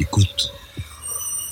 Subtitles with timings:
[0.00, 0.50] Écoute.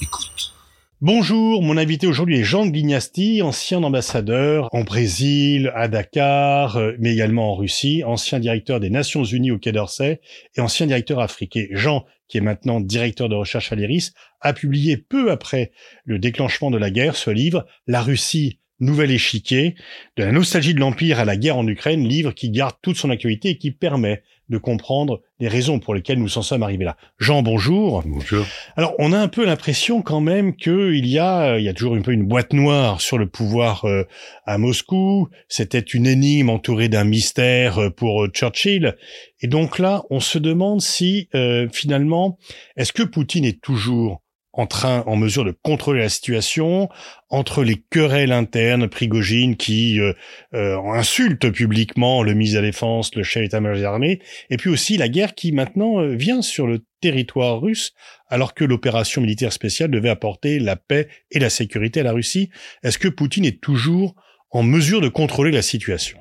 [0.00, 0.54] Écoute.
[1.02, 7.12] Bonjour, mon invité aujourd'hui est Jean Guignasti, ancien ambassadeur en Brésil, à Dakar, euh, mais
[7.12, 10.22] également en Russie, ancien directeur des Nations Unies au Quai d'Orsay
[10.56, 11.66] et ancien directeur africain.
[11.72, 15.70] Jean, qui est maintenant directeur de recherche à l'IRIS, a publié peu après
[16.06, 19.74] le déclenchement de la guerre ce livre, La Russie, Nouvel échiquier,
[20.16, 23.10] de la nostalgie de l'Empire à la guerre en Ukraine, livre qui garde toute son
[23.10, 26.96] actualité et qui permet de comprendre les raisons pour lesquelles nous en sommes arrivés là.
[27.18, 28.02] Jean, bonjour.
[28.06, 28.46] Bonjour.
[28.76, 31.94] Alors, on a un peu l'impression quand même qu'il y a, il y a toujours
[31.94, 34.04] un peu une boîte noire sur le pouvoir euh,
[34.46, 35.28] à Moscou.
[35.48, 38.96] C'était une énigme entourée d'un mystère euh, pour euh, Churchill.
[39.40, 41.28] Et donc là, on se demande si
[41.72, 42.38] finalement,
[42.76, 44.20] est-ce que Poutine est toujours
[44.58, 46.88] en train, en mesure de contrôler la situation
[47.30, 50.12] entre les querelles internes, Prigogine qui euh,
[50.52, 54.68] euh, insulte publiquement le ministre de la Défense, le chef d'état-major des armées, et puis
[54.68, 57.92] aussi la guerre qui maintenant euh, vient sur le territoire russe,
[58.26, 62.50] alors que l'opération militaire spéciale devait apporter la paix et la sécurité à la Russie.
[62.82, 64.16] Est-ce que Poutine est toujours
[64.50, 66.18] en mesure de contrôler la situation?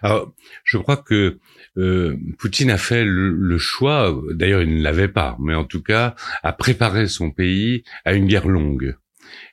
[0.00, 0.32] Alors,
[0.64, 1.38] je crois que
[1.78, 6.14] euh, Poutine a fait le, choix, d'ailleurs il ne l'avait pas, mais en tout cas
[6.42, 8.96] a préparé son pays à une guerre longue.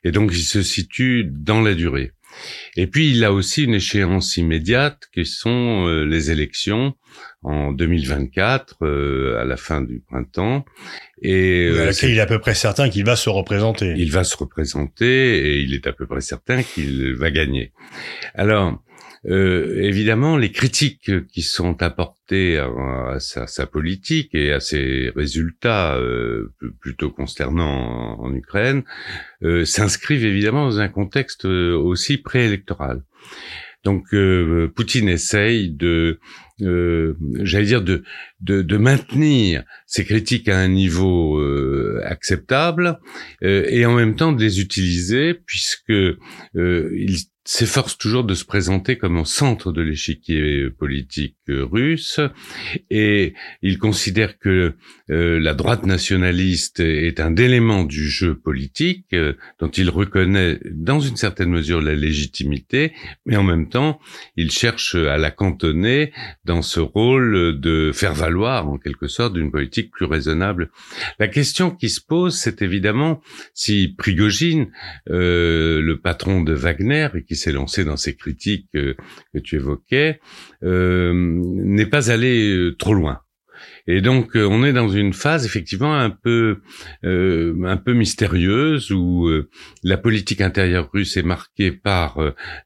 [0.03, 2.13] Et donc il se situe dans la durée.
[2.75, 6.93] Et puis il a aussi une échéance immédiate qui sont euh, les élections
[7.41, 10.65] en 2024 euh, à la fin du printemps
[11.21, 13.93] et à laquelle il est à peu près certain qu'il va se représenter.
[13.97, 17.73] Il va se représenter et il est à peu près certain qu'il va gagner.
[18.37, 18.71] Euh,
[19.25, 27.09] évidemment, les critiques qui sont apportées à, sa, politique et à ses résultats euh, plutôt
[27.09, 28.83] consternants en, Ukraine
[29.43, 33.03] euh, s'inscrivent évidemment dans un contexte aussi préélectoral.
[33.83, 34.13] Donc
[34.75, 36.19] Poutine essaye de,
[36.59, 38.03] j'allais dire, de,
[38.41, 41.41] de, de, maintenir ces critiques à un niveau
[42.03, 42.99] acceptable
[43.41, 45.93] et en même temps de les utiliser puisque
[46.53, 47.17] il
[47.49, 52.19] s'efforce toujours de se présenter comme au centre de l'échiquier politique euh, russe
[52.91, 53.33] et
[53.63, 54.75] il considère que
[55.09, 60.99] euh, la droite nationaliste est un élément du jeu politique euh, dont il reconnaît dans
[60.99, 62.93] une certaine mesure la légitimité,
[63.25, 63.99] mais en même temps
[64.35, 66.13] il cherche à la cantonner
[66.45, 70.69] dans ce rôle de faire valoir en quelque sorte d'une politique plus raisonnable.
[71.17, 73.21] La question qui se pose, c'est évidemment
[73.55, 74.67] si Prigogine,
[75.07, 78.95] le patron de Wagner, et qui s'est lancé dans ces critiques que,
[79.43, 80.19] tu évoquais,
[80.63, 83.21] euh, n'est pas allé euh, trop loin.
[83.87, 86.61] Et donc euh, on est dans une phase effectivement un peu
[87.03, 89.29] un peu mystérieuse où
[89.83, 92.19] la politique intérieure russe est marquée par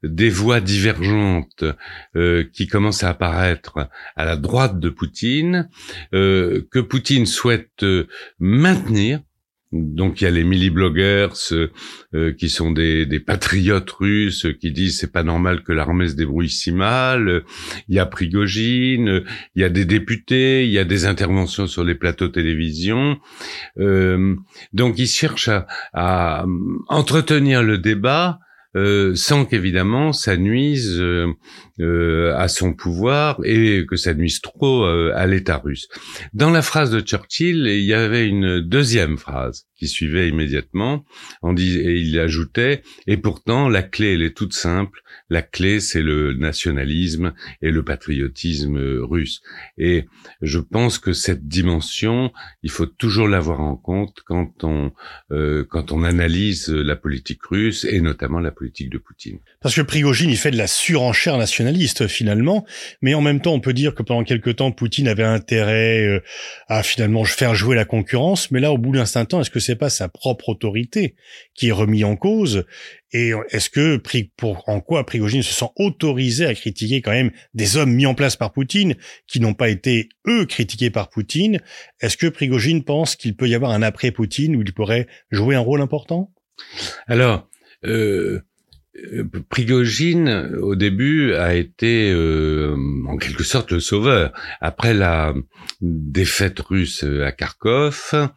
[0.03, 1.63] des voix divergentes
[2.53, 5.69] qui commencent à apparaître à la droite de Poutine
[6.11, 7.83] que Poutine souhaite
[8.39, 9.21] maintenir
[9.73, 11.51] donc il y a les milli-bloggers
[12.13, 16.15] euh, qui sont des, des, patriotes russes qui disent c'est pas normal que l'armée se
[16.15, 17.43] débrouille si mal.
[17.89, 19.23] Il y a Prigogine,
[19.55, 23.19] il y a des députés, il y a des interventions sur les plateaux télévision.
[23.79, 24.35] Euh,
[24.73, 26.45] donc ils cherchent à, à
[26.87, 28.39] entretenir le débat
[28.75, 31.27] euh, sans qu'évidemment ça nuise euh,
[31.79, 35.87] euh, à son pouvoir et que ça nuise trop à l'État russe.
[36.33, 41.03] Dans la phrase de Churchill, il y avait une deuxième phrase qui suivait immédiatement,
[41.45, 46.33] et il ajoutait, et pourtant la clé, elle est toute simple, la clé, c'est le
[46.33, 49.41] nationalisme et le patriotisme russe.
[49.77, 50.05] Et
[50.41, 54.91] je pense que cette dimension, il faut toujours l'avoir en compte quand on
[55.31, 59.39] euh, quand on analyse la politique russe et notamment la politique de Poutine.
[59.61, 62.65] Parce que Prigogine, il fait de la surenchère nationaliste finalement,
[63.01, 66.19] mais en même temps, on peut dire que pendant quelque temps, Poutine avait intérêt euh,
[66.67, 69.59] à finalement faire jouer la concurrence, mais là, au bout d'un certain temps, est-ce que
[69.59, 71.15] c'est pas sa propre autorité
[71.55, 72.65] qui est remis en cause.
[73.11, 74.01] Et est-ce que,
[74.37, 78.15] pour, en quoi Prigogine se sent autorisé à critiquer quand même des hommes mis en
[78.15, 78.95] place par Poutine,
[79.27, 81.61] qui n'ont pas été, eux, critiqués par Poutine?
[82.01, 85.59] Est-ce que Prigogine pense qu'il peut y avoir un après-Poutine où il pourrait jouer un
[85.59, 86.33] rôle important?
[87.07, 87.47] Alors,
[87.85, 88.41] euh,
[88.95, 92.75] euh, Prigogine, au début, a été euh,
[93.07, 94.31] en quelque sorte le sauveur.
[94.61, 95.33] Après la
[95.81, 98.29] défaite russe à Kharkov,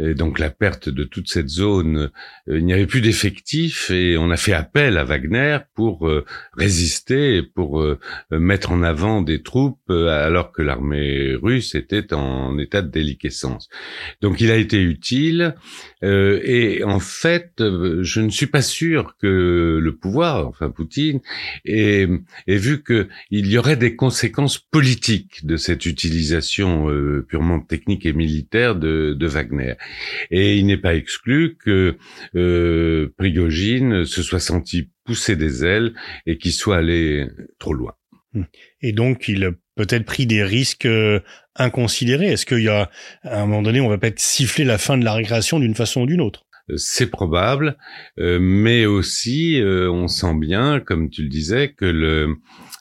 [0.00, 2.10] donc la perte de toute cette zone,
[2.48, 6.24] euh, il n'y avait plus d'effectifs et on a fait appel à Wagner pour euh,
[6.56, 7.98] résister, pour euh,
[8.30, 13.68] mettre en avant des troupes alors que l'armée russe était en état de déliquescence.
[14.20, 15.54] Donc il a été utile
[16.02, 21.20] et en fait, je ne suis pas sûr que le pouvoir, enfin Poutine,
[21.64, 22.08] ait,
[22.46, 26.88] vu qu'il y aurait des conséquences politiques de cette utilisation
[27.26, 29.74] purement technique et militaire de Wagner.
[30.30, 31.96] Et il n'est pas exclu que
[32.34, 35.94] euh, Prigogine se soit senti pousser des ailes
[36.26, 37.26] et qu'il soit allé
[37.58, 37.94] trop loin.
[38.80, 41.20] Et donc, il a peut-être pris des risques euh,
[41.54, 42.26] inconsidérés.
[42.26, 42.90] Est-ce qu'il y a,
[43.22, 46.02] à un moment donné, on va peut-être siffler la fin de la récréation d'une façon
[46.02, 46.44] ou d'une autre?
[46.76, 47.76] C'est probable,
[48.18, 52.36] euh, mais aussi on sent bien, comme tu le disais, que le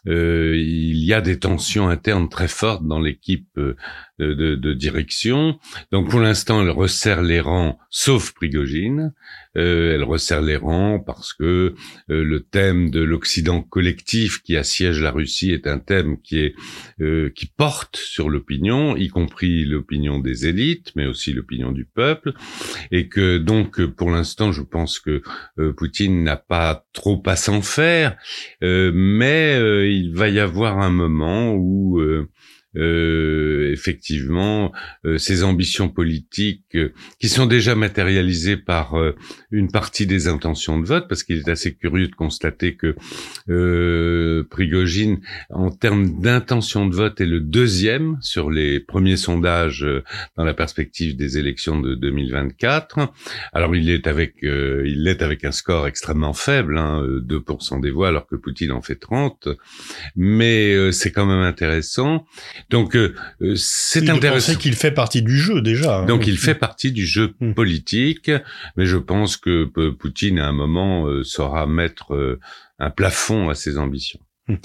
[0.08, 3.78] euh, il y a des tensions internes très fortes dans l'équipe euh,
[4.20, 5.58] de, de, de, direction.
[5.92, 9.14] Donc pour l'instant, elle resserre les rangs, sauf Prigogine.
[9.56, 15.00] Euh, elle resserre les rangs parce que euh, le thème de l'Occident collectif qui assiège
[15.00, 16.56] la Russie est un thème qui est
[17.02, 22.34] euh, qui porte sur l'opinion, y compris l'opinion des élites, mais aussi l'opinion du peuple,
[22.92, 25.22] et que donc pour l'instant, je pense que
[25.78, 28.18] Poutine n'a pas trop à s'en faire,
[28.62, 29.58] mais
[29.90, 32.02] il va y avoir un moment où
[32.76, 34.72] euh, effectivement
[35.06, 38.96] euh, ces ambitions politiques euh, qui sont déjà matérialisées par
[39.52, 42.96] une partie des intentions de vote, parce qu'il est assez curieux de constater que
[44.50, 49.86] Prigogine, en termes d'intention de vote, est le deuxième sur les premiers sondages
[50.38, 53.12] dans la perspective des élections de 2024.
[53.54, 58.10] Alors il est avec il est avec un score extrêmement faible, hein, 2% des voix,
[58.10, 59.50] alors que Poutine en fait 30,
[60.16, 62.26] mais c'est quand même intéressant.
[62.70, 63.16] Donc euh,
[63.56, 64.56] c'est intéressant.
[64.56, 66.00] qu'il fait partie du jeu déjà.
[66.00, 66.06] Hein.
[66.06, 67.54] Donc il fait partie du jeu hmm.
[67.54, 68.32] politique,
[68.78, 72.40] mais je pense que Poutine à un moment euh, saura mettre euh,
[72.80, 74.20] un plafond à ses ambitions.
[74.50, 74.56] Hmm.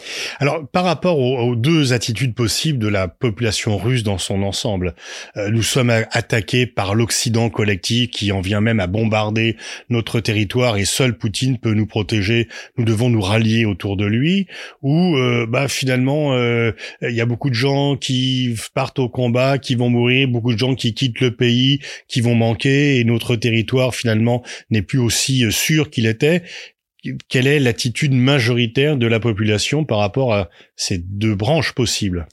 [0.40, 4.96] Alors, par rapport aux, deux attitudes possibles de la population russe dans son ensemble,
[5.36, 9.56] euh, nous sommes attaqués par l'Occident collectif qui en vient même à bombarder
[9.88, 12.48] notre territoire et seul Poutine peut nous protéger.
[12.76, 14.48] Nous devons nous rallier autour de lui.
[14.82, 16.72] Ou, euh, bah, finalement, euh,
[17.02, 20.58] il y a beaucoup de gens qui partent au combat, qui vont mourir, beaucoup de
[20.58, 21.78] gens qui quittent le pays,
[22.08, 26.42] qui vont manquer et notre territoire finalement n'est plus aussi sûr qu'il était
[27.28, 32.26] quelle est l'attitude majoritaire de la population par rapport à ces deux branches possibles?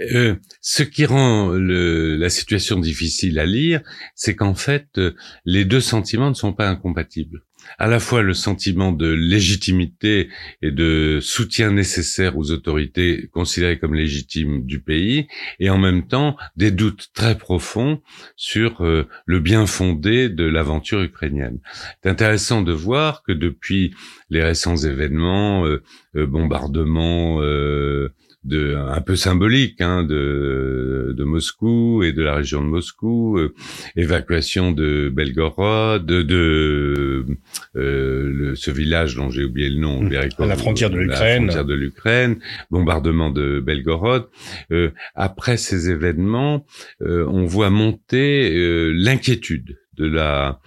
[0.00, 3.82] Euh, ce qui rend la situation difficile à lire,
[4.14, 5.14] c'est qu'en fait, euh,
[5.44, 7.42] les deux sentiments ne sont pas incompatibles
[7.78, 10.28] à la fois le sentiment de légitimité
[10.62, 15.26] et de soutien nécessaire aux autorités considérées comme légitimes du pays,
[15.58, 18.00] et en même temps des doutes très profonds
[18.36, 21.58] sur euh, le bien fondé de l'aventure ukrainienne.
[22.02, 23.94] C'est intéressant de voir que depuis
[24.30, 25.82] les récents événements, euh,
[26.16, 27.40] euh, bombardements
[28.44, 33.54] de un peu symbolique hein, de, de Moscou et de la région de Moscou, euh,
[33.96, 37.36] évacuation de Belgorod, de, de euh,
[37.74, 40.14] le, ce village dont j'ai oublié le nom, mmh.
[40.38, 42.38] à la frontière de l'Ukraine, frontière de l'Ukraine,
[42.70, 44.28] bombardement de Belgorod.
[44.70, 46.66] Euh, après ces événements,
[47.02, 50.60] euh, on voit monter l'inquiétude de la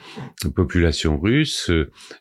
[0.55, 1.71] population russe,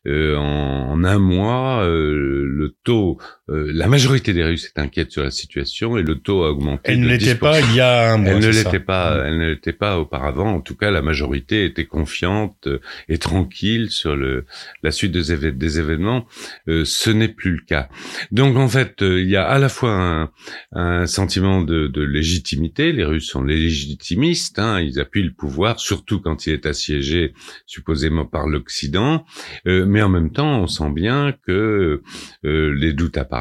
[0.07, 3.19] euh, en, un mois, euh, le taux,
[3.51, 6.93] euh, la majorité des Russes est inquiète sur la situation et le taux a augmenté.
[6.93, 8.33] Elle ne l'était pas il y a un mois.
[8.33, 9.23] Elle ne l'était pas.
[9.27, 10.55] Elle ne l'était pas auparavant.
[10.55, 12.69] En tout cas, la majorité était confiante
[13.09, 14.47] et tranquille sur le
[14.83, 16.27] la suite des, des événements.
[16.67, 17.89] ce n'est plus le cas.
[18.33, 20.31] Donc en fait, il y a à la fois un,
[20.73, 22.93] un sentiment de, de, légitimité.
[22.93, 24.59] Les Russes sont légitimistes.
[24.59, 27.35] Hein, ils appuient le pouvoir, surtout quand il est assiégé
[27.67, 29.25] supposément par l'Occident,
[29.67, 32.03] euh, mais en même temps, on sent bien que
[32.45, 33.34] euh, les doutes apparaissent,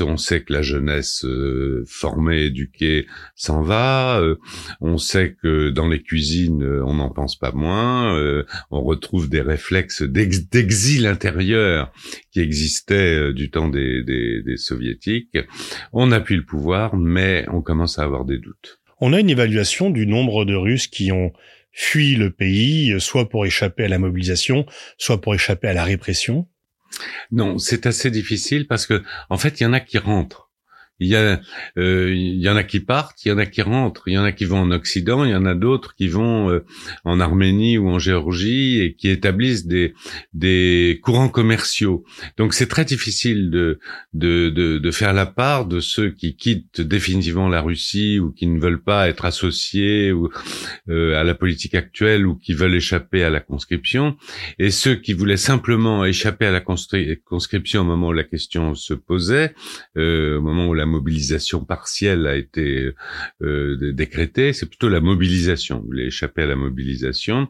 [0.00, 4.22] on sait que la jeunesse euh, formée, éduquée s'en va,
[4.80, 8.16] on sait que dans les cuisines, on n'en pense pas moins,
[8.70, 11.92] on retrouve des réflexes d'exil intérieur
[12.30, 15.38] qui existaient du temps des, des soviétiques.
[15.92, 18.80] On appuie le pouvoir, mais on commence à avoir des doutes.
[19.00, 21.32] On a une évaluation du nombre de Russes qui ont
[21.72, 24.64] fuient le pays, soit pour échapper à la mobilisation,
[24.96, 26.48] soit pour échapper à la répression
[27.30, 30.45] Non, c'est assez difficile parce que, en fait, il y en a qui rentrent.
[30.98, 31.40] Il y a,
[31.76, 34.18] euh, il y en a qui partent, il y en a qui rentrent, il y
[34.18, 36.64] en a qui vont en Occident, il y en a d'autres qui vont euh,
[37.04, 39.92] en Arménie ou en Géorgie et qui établissent des
[40.32, 42.04] des courants commerciaux.
[42.38, 43.78] Donc c'est très difficile de,
[44.14, 48.46] de de de faire la part de ceux qui quittent définitivement la Russie ou qui
[48.46, 50.30] ne veulent pas être associés ou
[50.88, 54.16] euh, à la politique actuelle ou qui veulent échapper à la conscription
[54.58, 58.94] et ceux qui voulaient simplement échapper à la conscription au moment où la question se
[58.94, 59.54] posait,
[59.96, 62.92] au moment où la mobilisation partielle a été
[63.42, 65.80] euh, décrétée, c'est plutôt la mobilisation.
[65.80, 67.48] Vous voulez échapper à la mobilisation,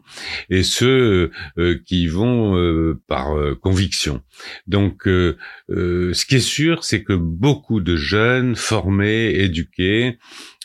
[0.49, 4.21] et ceux euh, qui vont euh, par conviction.
[4.67, 10.17] Donc, ce qui est sûr, c'est que beaucoup de jeunes formés, éduqués,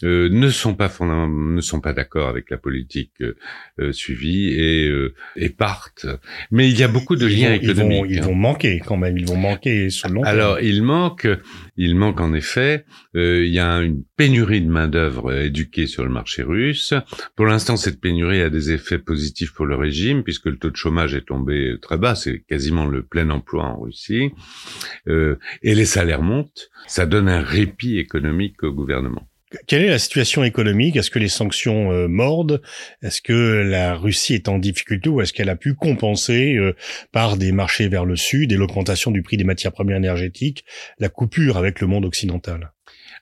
[0.05, 4.91] euh, ne sont pas ne sont pas d'accord avec la politique euh, suivie et,
[5.37, 6.07] et partent.
[6.51, 8.05] Mais il y a beaucoup de liens économiques.
[8.09, 9.19] Ils vont, ils vont, manquer quand même.
[9.19, 11.27] Ils vont manquer sur le long Alors, il manque,
[11.77, 12.85] il manque en effet.
[13.15, 16.95] il y a une pénurie de main d'œuvre éduquée sur le marché russe.
[17.37, 20.77] Pour l'instant, cette pénurie a des effets positifs pour le régime puisque le taux de
[20.77, 22.15] chômage est tombé très bas.
[22.15, 24.31] C'est quasiment le plein emploi en Russie.
[25.07, 26.71] et les salaires montent.
[26.87, 29.29] Ça donne un répit économique au gouvernement.
[29.67, 30.97] Quelle est la situation économique?
[30.97, 32.63] Est-ce que les sanctions euh, mordent?
[33.03, 36.75] Est-ce que la Russie est en difficulté ou est-ce qu'elle a pu compenser euh,
[37.13, 40.65] par des marchés vers le sud et l'augmentation du prix des matières premières énergétiques
[40.99, 42.73] la coupure avec le monde occidental?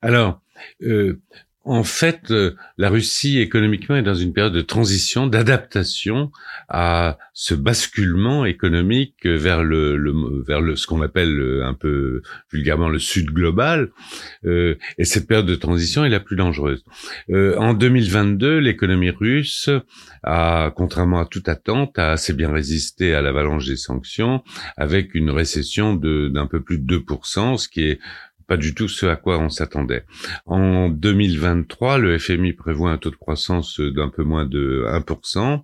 [0.03, 0.41] Alors,
[0.83, 1.21] euh,
[1.65, 6.33] en fait, euh, la Russie économiquement est dans une période de transition, d'adaptation
[6.71, 12.89] à ce basculement économique vers le, vers le ce qu'on appelle euh, un peu vulgairement
[12.89, 13.91] le Sud global.
[14.47, 16.83] Euh, et cette période de transition est la plus dangereuse.
[17.31, 19.69] en 2022, l'économie russe
[20.23, 24.43] a, contrairement à toute attente, a assez bien résisté à l'avalanche des sanctions,
[24.79, 28.01] avec une récession d'un peu plus de 2%, ce qui est
[28.51, 30.03] pas du tout ce à quoi on s'attendait.
[30.45, 35.63] En 2023, le FMI prévoit un taux de croissance d'un peu moins de 1%,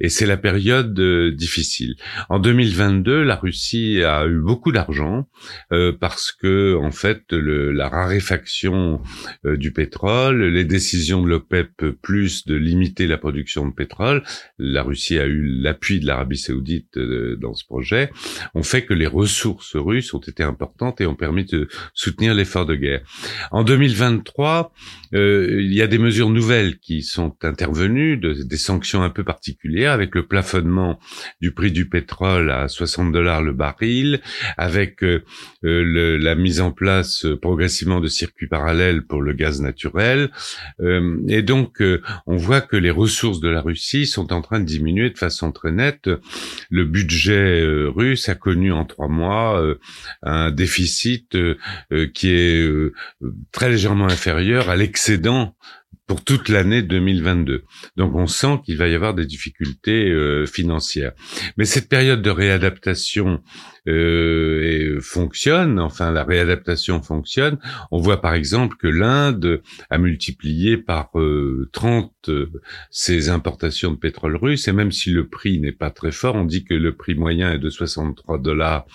[0.00, 1.94] et c'est la période euh, difficile.
[2.30, 5.28] En 2022, la Russie a eu beaucoup d'argent
[5.72, 9.02] euh, parce que, en fait, le, la raréfaction
[9.44, 14.22] euh, du pétrole, les décisions de l'OPEP plus de limiter la production de pétrole,
[14.56, 18.10] la Russie a eu l'appui de l'Arabie saoudite dans ce projet,
[18.54, 22.66] ont fait que les ressources russes ont été importantes et ont permis de soutenir l'effort
[22.66, 23.02] de guerre.
[23.50, 24.72] En 2023,
[25.14, 29.92] euh, il y a des mesures nouvelles qui sont intervenues, des sanctions un peu particulières,
[29.92, 30.98] avec le plafonnement
[31.40, 34.20] du prix du pétrole à 60 dollars le baril,
[34.56, 35.22] avec euh,
[35.64, 40.30] euh, la mise en place progressivement de circuits parallèles pour le gaz naturel.
[41.28, 41.82] et donc,
[42.26, 45.52] on voit que les ressources de la Russie sont en train de diminuer de façon
[45.52, 46.10] très nette.
[46.70, 49.62] Le budget russe a connu en trois mois
[50.22, 51.36] un déficit
[52.06, 52.94] qui est euh,
[53.52, 55.54] très légèrement inférieur à l'excédent
[56.12, 57.64] pour toute l'année 2022.
[57.96, 61.12] Donc on sent qu'il va y avoir des difficultés euh, financières.
[61.56, 63.40] Mais cette période de réadaptation
[63.88, 67.58] euh, fonctionne, enfin la réadaptation fonctionne.
[67.90, 72.60] On voit par exemple que l'Inde a multiplié par 30 euh, euh,
[72.92, 76.44] ses importations de pétrole russe, et même si le prix n'est pas très fort, on
[76.44, 78.86] dit que le prix moyen est de 63 dollars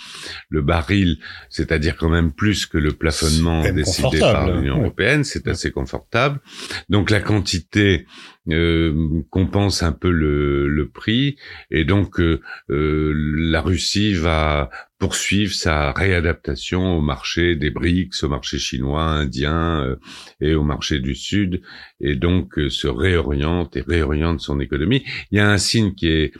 [0.47, 1.17] le baril,
[1.49, 6.39] c'est-à-dire quand même plus que le plafonnement décidé par l'Union européenne, c'est assez confortable.
[6.87, 8.05] Donc la quantité
[8.49, 11.37] euh, compense un peu le, le, prix
[11.69, 18.29] et donc euh, euh, la Russie va poursuivre sa réadaptation au marché des BRICS, au
[18.29, 19.95] marché chinois, indien euh,
[20.41, 21.61] et au marché du Sud,
[22.01, 25.03] et donc se réoriente et réoriente son économie.
[25.31, 26.33] Il y a un signe qui est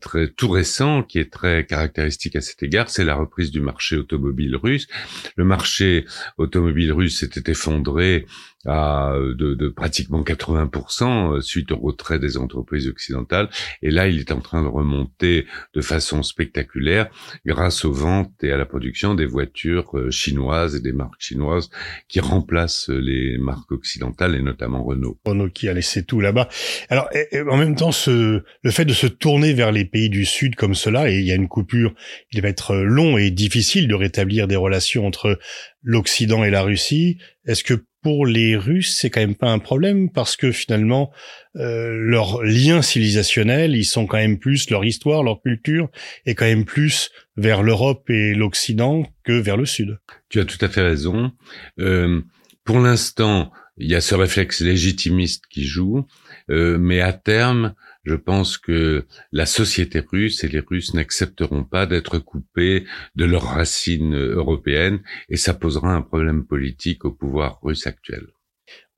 [0.00, 3.96] très tout récent, qui est très caractéristique à cet égard, c'est la reprise du marché
[3.96, 4.86] automobile russe.
[5.34, 6.04] Le marché
[6.38, 8.26] automobile russe s'était effondré
[8.64, 13.48] à de, de pratiquement 80% euh, suite au retrait des entreprises occidentales.
[13.82, 17.08] Et là, il est en train de remonter de façon spectaculaire
[17.46, 21.70] grâce aux ventes et à la production des voitures euh, chinoises et des marques chinoises
[22.08, 25.18] qui remplacent les marques occidentales et notamment Renault.
[25.24, 26.48] Renault qui a laissé tout là-bas.
[26.88, 27.08] Alors,
[27.50, 30.74] en même temps, ce, le fait de se tourner vers les pays du Sud comme
[30.74, 31.94] cela, et il y a une coupure,
[32.32, 35.38] il va être long et difficile de rétablir des relations entre
[35.82, 37.18] l'Occident et la Russie.
[37.46, 41.12] Est-ce que pour les Russes, c'est quand même pas un problème parce que finalement,
[41.56, 45.88] euh, leurs liens civilisationnels, ils sont quand même plus leur histoire, leur culture,
[46.26, 49.98] est quand même plus vers l'Europe et l'Occident que vers le Sud.
[50.28, 51.30] Tu as tout à fait raison.
[51.78, 52.20] Euh,
[52.64, 56.06] pour l'instant, il y a ce réflexe légitimiste qui joue,
[56.50, 57.74] euh, mais à terme,
[58.04, 63.54] je pense que la société russe et les Russes n'accepteront pas d'être coupés de leurs
[63.54, 68.26] racines européennes et ça posera un problème politique au pouvoir russe actuel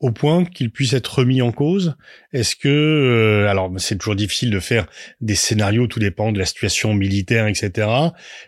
[0.01, 1.97] au point qu'il puisse être remis en cause
[2.33, 4.87] Est-ce que, euh, alors c'est toujours difficile de faire
[5.21, 7.89] des scénarios, tout dépend de la situation militaire, etc.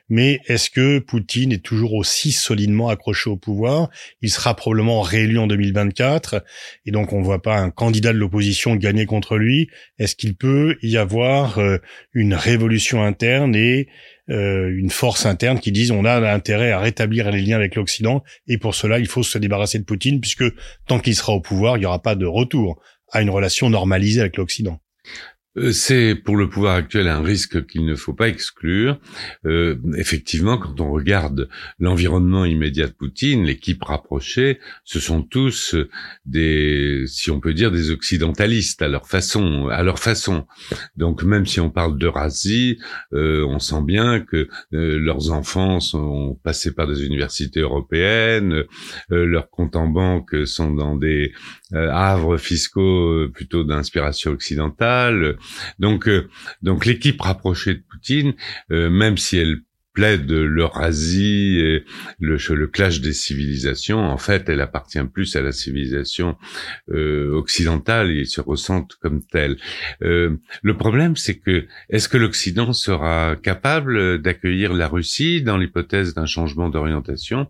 [0.08, 3.90] Mais est-ce que Poutine est toujours aussi solidement accroché au pouvoir?
[4.22, 6.44] Il sera probablement réélu en 2024,
[6.84, 9.68] et donc on ne voit pas un candidat de l'opposition gagner contre lui.
[9.98, 11.78] Est-ce qu'il peut y avoir euh,
[12.12, 13.88] une révolution interne et
[14.30, 18.24] euh, une force interne qui disent on a intérêt à rétablir les liens avec l'Occident
[18.48, 20.44] et pour cela il faut se débarrasser de Poutine puisque
[20.88, 22.80] tant qu'il sera au pouvoir il n'y aura pas de retour
[23.12, 24.80] à une relation normalisée avec l'Occident.
[25.56, 28.98] Euh, c'est pour le pouvoir actuel un risque qu'il ne faut pas exclure.
[29.44, 31.48] Euh, effectivement, quand on regarde
[31.78, 35.74] l'environnement immédiat de Poutine, l'équipe rapprochée, ce sont tous
[36.24, 40.46] des, si on peut dire, des occidentalistes à leur façon, à leur façon.
[40.96, 42.78] Donc même si on parle d'Eurasie,
[43.12, 48.64] euh, on sent bien que euh, leurs enfants sont passés par des universités européennes,
[49.08, 51.32] leurs comptes en banque sont dans des
[51.72, 55.36] havres fiscaux plutôt d'inspiration occidentale.
[55.78, 56.28] Donc, euh,
[56.62, 58.34] donc l'équipe rapprochée de Poutine,
[58.70, 59.60] euh, même si elle
[59.96, 61.84] plaide l'Eurasie et
[62.20, 66.36] le, clash des civilisations, en fait, elle appartient plus à la civilisation
[66.90, 69.56] euh, occidentale et se ressent comme telle.
[70.02, 76.12] Euh, le problème, c'est que est-ce que l'Occident sera capable d'accueillir la Russie dans l'hypothèse
[76.12, 77.48] d'un changement d'orientation?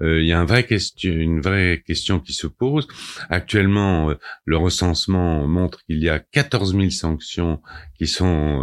[0.00, 2.86] Euh, Il y a une vraie question qui se pose.
[3.30, 7.60] Actuellement, le recensement montre qu'il y a 14 000 sanctions
[7.98, 8.62] qui sont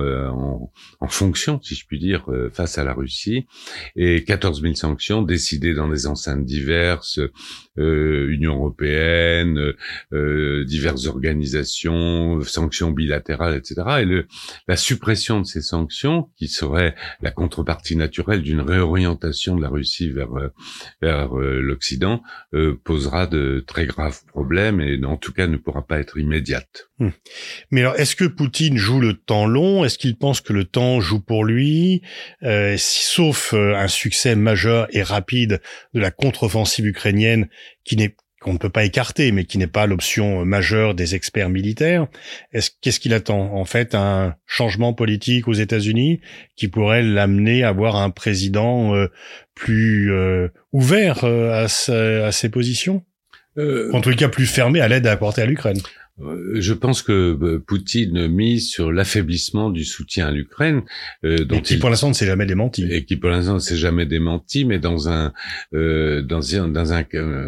[1.02, 3.17] en, fonction, si je puis dire, face à la Russie
[3.96, 7.20] et 14 000 sanctions décidées dans des enceintes diverses,
[7.78, 9.74] euh, Union européenne,
[10.14, 13.76] euh, diverses organisations, sanctions bilatérales, etc.
[14.02, 14.26] Et
[14.68, 20.12] la suppression de ces sanctions, qui serait la contrepartie naturelle d'une réorientation de la Russie
[20.12, 20.50] vers euh,
[21.04, 22.22] euh, l'Occident,
[22.84, 26.87] posera de très graves problèmes et en tout cas ne pourra pas être immédiate.
[27.00, 27.10] Hmm.
[27.72, 29.86] Mais alors, est-ce que Poutine joue le temps long?
[29.86, 32.02] Est-ce qu'il pense que le temps joue pour lui?
[32.78, 35.62] Sauf un succès majeur et rapide
[35.94, 37.50] de la contre-offensive ukrainienne,
[37.84, 41.50] qui n'est qu'on ne peut pas écarter, mais qui n'est pas l'option majeure des experts
[41.50, 42.08] militaires.
[42.54, 43.54] Est-ce qu'est-ce qu'il attend?
[43.56, 46.22] En fait un changement politique aux États-Unis
[46.56, 49.08] qui pourrait l'amener à avoir un président euh,
[49.56, 53.04] plus euh, ouvert euh, à, à, ses positions,
[53.58, 55.80] en tout cas plus fermé à l'aide apportée à l'Ukraine?
[55.80, 60.82] euh, je pense que euh, Poutine mise sur l'affaiblissement du soutien à l'Ukraine,
[61.24, 63.60] euh, dont et qui pour l'instant ne s'est jamais démenti, et qui pour l'instant ne
[63.60, 65.32] s'est jamais démenti, mais dans un
[65.76, 67.04] euh, dans un dans un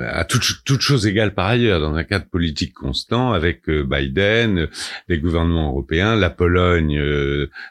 [0.08, 4.68] à toute toute chose égale par ailleurs, dans un cadre politique constant avec Biden,
[5.08, 7.02] les gouvernements européens, la Pologne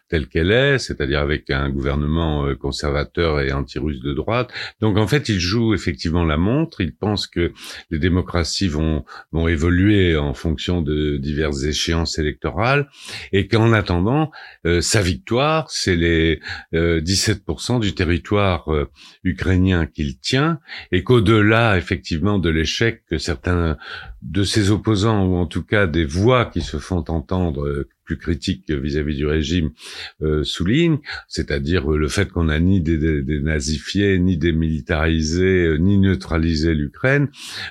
[0.09, 4.51] telle qu'elle est, c'est-à-dire avec un gouvernement conservateur et anti-russe de droite.
[4.81, 6.81] Donc en fait, il joue effectivement la montre.
[6.81, 7.53] Il pense que
[7.91, 10.88] les démocraties vont vont évoluer en fonction de
[11.19, 12.89] diverses échéances électorales,
[13.33, 14.31] et qu'en attendant,
[14.67, 16.41] euh, sa victoire, c'est les
[16.73, 18.91] 17% euh, du territoire euh,
[19.25, 20.59] ukrainien qu'il tient,
[20.93, 23.77] et qu'au-delà, effectivement, de l'échec que certains
[24.23, 28.71] de ses opposants, ou en tout cas des voix qui se font entendre plus critique
[28.71, 29.71] vis-à-vis du régime
[30.23, 36.75] euh, souligne, c'est-à-dire euh, le fait qu'on a ni dénazifié, ni démilitarisé, euh, ni neutralisé
[36.75, 37.29] l'Ukraine,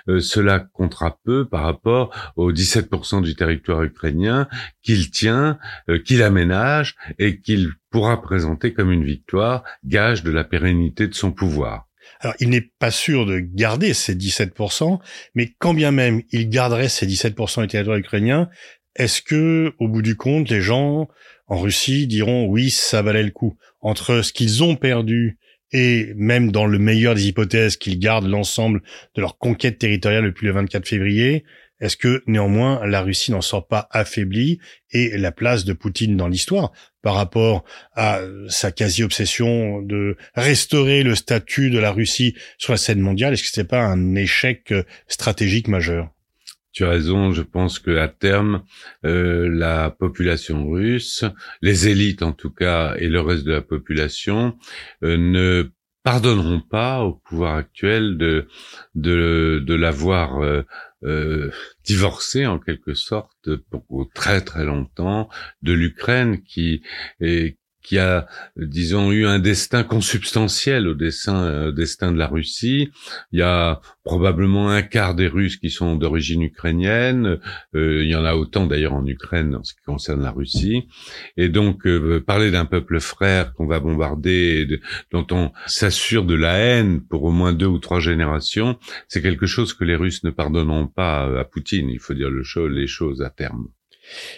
[0.07, 4.47] euh, cela comptera peu par rapport aux 17% du territoire ukrainien
[4.83, 5.57] qu'il tient,
[6.05, 11.31] qu'il aménage et qu'il pourra présenter comme une victoire, gage de la pérennité de son
[11.31, 11.86] pouvoir.
[12.19, 14.99] Alors, il n'est pas sûr de garder ces 17%,
[15.35, 18.49] mais quand bien même il garderait ces 17% du territoire ukrainien,
[18.95, 21.07] est-ce que, au bout du compte, les gens
[21.47, 23.55] en Russie diront oui, ça valait le coup?
[23.81, 25.37] Entre ce qu'ils ont perdu
[25.71, 28.81] et même dans le meilleur des hypothèses qu'ils gardent l'ensemble
[29.15, 31.43] de leur conquête territoriale depuis le 24 février,
[31.79, 34.59] est-ce que néanmoins la Russie n'en sort pas affaiblie
[34.91, 36.71] et la place de Poutine dans l'histoire?
[37.07, 37.63] Par rapport
[37.95, 43.43] à sa quasi-obsession de restaurer le statut de la Russie sur la scène mondiale, est-ce
[43.43, 44.73] que c'est pas un échec
[45.07, 46.09] stratégique majeur?
[46.73, 48.63] Tu as raison, je pense que à terme,
[49.05, 51.23] euh, la population russe,
[51.61, 54.57] les élites en tout cas, et le reste de la population
[55.05, 55.71] euh, ne
[56.03, 58.49] pardonneront pas au pouvoir actuel de
[58.95, 60.63] de, de l'avoir euh,
[61.03, 61.51] euh
[61.83, 65.29] divorcé en quelque sorte pour très très longtemps
[65.61, 66.81] de l'Ukraine qui
[67.19, 72.91] est qui a, disons, eu un destin consubstantiel au destin, destin de la Russie.
[73.31, 77.39] Il y a probablement un quart des Russes qui sont d'origine ukrainienne.
[77.75, 80.87] Euh, il y en a autant d'ailleurs en Ukraine en ce qui concerne la Russie.
[81.37, 84.79] Et donc, euh, parler d'un peuple frère qu'on va bombarder,
[85.11, 89.45] dont on s'assure de la haine pour au moins deux ou trois générations, c'est quelque
[89.45, 91.89] chose que les Russes ne pardonneront pas à Poutine.
[91.89, 93.67] Il faut dire le les choses à terme.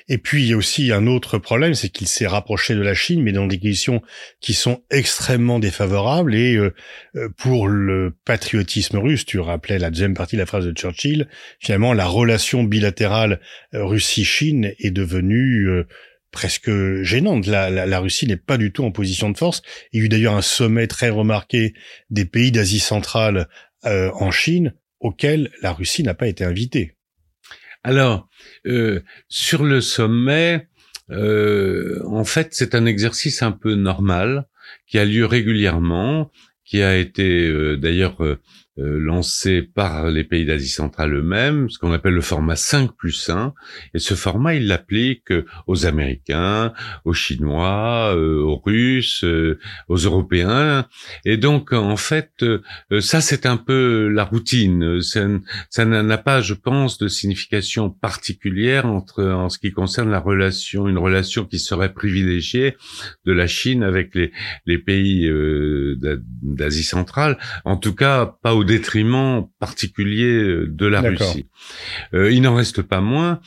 [0.07, 2.93] Et puis il y a aussi un autre problème, c'est qu'il s'est rapproché de la
[2.93, 4.01] Chine, mais dans des conditions
[4.41, 6.35] qui sont extrêmement défavorables.
[6.35, 6.73] Et euh,
[7.15, 11.27] euh, pour le patriotisme russe, tu rappelais la deuxième partie de la phrase de Churchill,
[11.59, 13.39] finalement la relation bilatérale
[13.73, 15.67] euh, Russie-Chine est devenue
[16.31, 16.71] presque
[17.03, 17.47] gênante.
[17.47, 19.61] La, la, Russie n'est pas du tout en position de force.
[19.91, 21.73] Il y a eu d'ailleurs un sommet très remarqué
[22.09, 23.47] des pays d'Asie centrale
[23.83, 26.98] en Chine auquel la Russie n'a pas été invitée.
[27.83, 28.27] Alors,
[28.67, 30.67] euh, sur le sommet,
[31.11, 34.47] en fait, c'est un exercice un peu normal
[34.85, 36.31] qui a lieu régulièrement,
[36.69, 38.39] qui a été d'ailleurs euh,
[38.81, 43.53] lancé par les pays d'Asie centrale eux-mêmes, ce qu'on appelle le format 5 plus 1.
[43.93, 45.33] Et ce format, il l'applique
[45.67, 46.73] aux Américains,
[47.05, 50.85] aux Chinois, euh, aux Russes, euh, aux Européens.
[51.25, 52.45] Et donc, en fait,
[52.99, 54.99] ça, c'est un peu la routine.
[55.01, 60.87] Ça n'a pas, je pense, de signification particulière entre, en ce qui concerne la relation,
[60.87, 62.75] une relation qui serait privilégiée
[63.25, 64.31] de la Chine avec les,
[64.65, 65.29] les pays
[66.41, 67.37] d'Asie centrale.
[67.65, 71.47] En tout cas, pas au détriment particulier de la Russie.
[72.13, 73.41] Euh, il n'en reste pas moins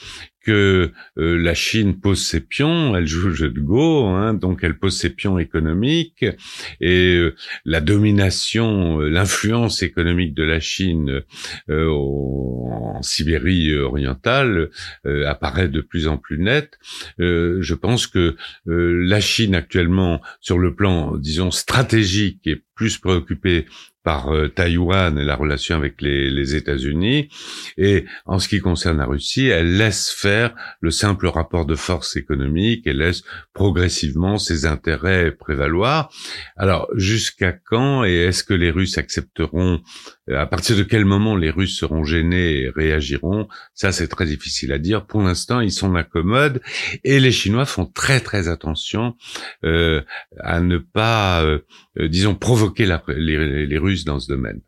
[0.44, 4.60] que euh, la Chine pose ses pions, elle joue le jeu de Go, hein, donc
[4.62, 6.24] elle pose ses pions économiques
[6.80, 11.22] et euh, la domination, euh, l'influence économique de la Chine
[11.68, 14.70] en Sibérie orientale
[15.26, 16.78] apparaît de plus en plus nette.
[17.18, 23.66] je pense que la Chine actuellement, sur le plan, disons, stratégique, est plus préoccupée
[24.02, 27.28] par euh, Taïwan et la relation avec les, les États-Unis.
[27.78, 32.16] Et en ce qui concerne la Russie, elle laisse faire le simple rapport de force
[32.16, 36.12] économique, elle laisse progressivement ses intérêts prévaloir.
[36.56, 39.80] Alors, jusqu'à quand et est-ce que les Russes accepteront
[40.30, 43.48] à partir de quel moment les Russes seront gênés et réagiront?
[43.74, 45.06] Ça, c'est très difficile à dire.
[45.06, 46.60] Pour l'instant, ils sont incommodes
[47.04, 49.16] et les Chinois font très très attention
[49.64, 50.02] euh,
[50.40, 51.60] à ne pas, euh,
[51.98, 54.60] disons, provoquer les Russes dans ce domaine.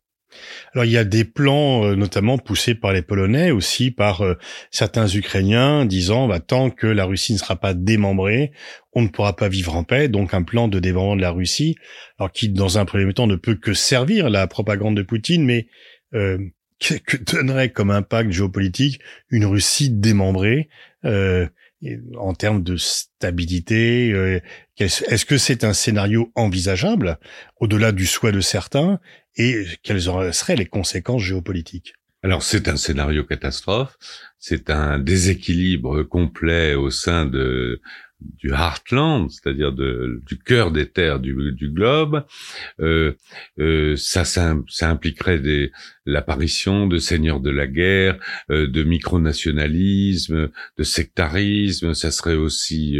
[0.73, 4.23] Alors il y a des plans notamment poussés par les Polonais, aussi par
[4.71, 8.51] certains Ukrainiens, disant bah, tant que la Russie ne sera pas démembrée,
[8.93, 10.07] on ne pourra pas vivre en paix.
[10.07, 11.75] Donc un plan de démembrement de la Russie,
[12.19, 15.67] alors qui dans un premier temps ne peut que servir la propagande de Poutine, mais
[16.11, 20.69] que, que, donnerait comme impact géopolitique une Russie démembrée
[22.17, 24.41] en termes de stabilité
[24.77, 27.19] Est-ce que c'est un scénario envisageable
[27.59, 28.99] au-delà du souhait de certains
[29.37, 31.93] et quelles seraient les conséquences géopolitiques?
[32.25, 33.97] Alors c'est un scénario catastrophe,
[34.39, 37.81] c'est un déséquilibre complet au sein de
[38.21, 41.35] du heartland, c'est-à-dire du cœur des terres du,
[41.73, 42.23] globe.
[42.79, 43.13] Euh,
[43.59, 45.71] euh, ça, ça, impliquerait des,
[46.05, 48.17] l'apparition de seigneurs de la guerre,
[48.51, 51.93] euh, de micronationalisme, de sectarisme.
[51.93, 52.97] Ça serait aussi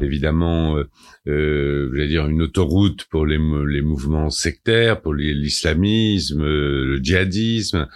[0.00, 6.98] évidemment, euh, je vais dire, une autoroute pour les, les mouvements sectaires, pour l'islamisme, le
[7.02, 7.88] djihadisme.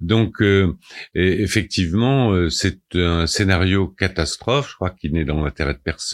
[0.00, 0.42] Donc,
[1.14, 4.70] effectivement, c'est un scénario catastrophe.
[4.70, 6.13] Je crois qu'il n'est dans l'intérêt de personne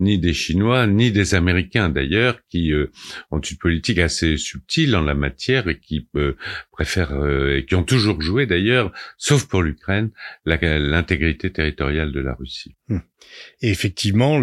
[0.00, 2.90] ni des Chinois, ni des Américains d'ailleurs, qui euh,
[3.30, 6.36] ont une politique assez subtile en la matière et qui euh,
[6.72, 10.10] préfèrent euh, et qui ont toujours joué d'ailleurs, sauf pour l'Ukraine,
[10.44, 12.76] l'intégrité territoriale de la Russie.
[12.88, 12.98] Hmm.
[13.60, 14.34] Et effectivement,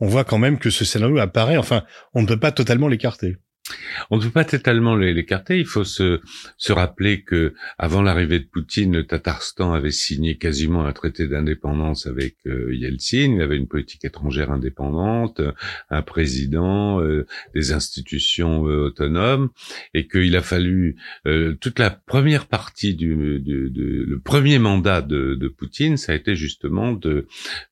[0.00, 1.56] on voit quand même que ce scénario apparaît.
[1.56, 3.36] Enfin, on ne peut pas totalement l'écarter.
[4.10, 5.58] On ne peut pas totalement l'écarter.
[5.58, 6.20] Il faut se,
[6.56, 12.06] se rappeler que avant l'arrivée de Poutine, le Tatarstan avait signé quasiment un traité d'indépendance
[12.06, 13.34] avec euh, Yeltsin.
[13.36, 15.40] Il avait une politique étrangère indépendante,
[15.90, 19.50] un président, euh, des institutions euh, autonomes,
[19.94, 20.96] et qu'il a fallu
[21.60, 26.92] toute la première partie du, le premier mandat de, de, Poutine, ça a été justement
[26.92, 27.26] de,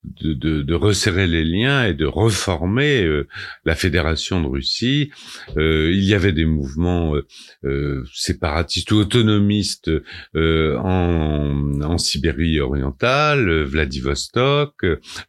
[0.04, 3.06] de, de, resserrer les liens et de reformer
[3.64, 5.10] la fédération de Russie.
[5.90, 7.26] Il y avait des mouvements euh,
[7.64, 9.90] euh, séparatistes ou autonomistes
[10.34, 14.74] en, en, Sibérie orientale, Vladivostok,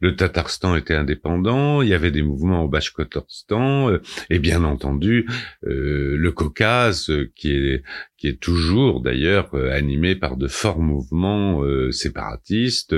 [0.00, 3.98] le Tatarstan était indépendant, il y avait des mouvements au Bashkortostan
[4.30, 5.26] et bien entendu
[5.62, 7.82] le Caucase qui est
[8.18, 12.94] qui est toujours d'ailleurs euh, animé par de forts mouvements euh, séparatistes.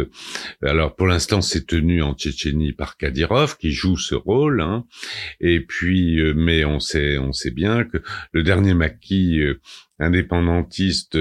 [0.62, 4.62] Alors pour l'instant, c'est tenu en Tchétchénie par Kadyrov qui joue ce rôle.
[4.62, 4.86] Hein.
[5.40, 7.98] Et puis, euh, mais on sait, on sait bien que
[8.32, 9.40] le dernier maquis
[10.00, 11.18] indépendantiste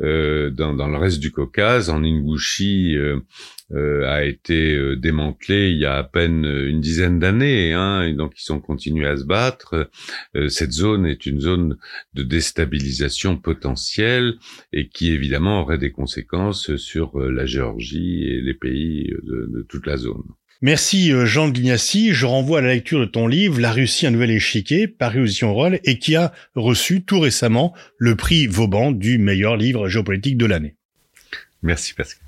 [0.00, 3.20] euh, dans, dans, le reste du Caucase, en Ingouchie, euh,
[3.72, 8.34] euh, a été démantelé il y a à peine une dizaine d'années, hein, et donc
[8.40, 9.90] ils ont continué à se battre.
[10.48, 11.76] cette zone est une zone
[12.14, 14.34] de déstabilisation potentielle
[14.72, 19.86] et qui évidemment aurait des conséquences sur la Géorgie et les pays de, de toute
[19.86, 20.22] la zone.
[20.62, 22.14] Merci euh, Jean de Lignassi.
[22.14, 25.52] Je renvoie à la lecture de ton livre La Russie, un nouvel échiquier, paru aux
[25.52, 30.46] Roll, et qui a reçu tout récemment le prix Vauban du meilleur livre géopolitique de
[30.46, 30.76] l'année.
[31.62, 32.25] Merci Pascal.